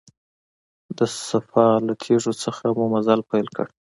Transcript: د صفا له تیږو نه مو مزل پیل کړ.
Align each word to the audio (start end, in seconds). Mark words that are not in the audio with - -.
د 0.97 0.99
صفا 1.29 1.67
له 1.85 1.93
تیږو 2.01 2.31
نه 2.63 2.69
مو 2.77 2.85
مزل 2.93 3.19
پیل 3.29 3.47
کړ. 3.55 3.67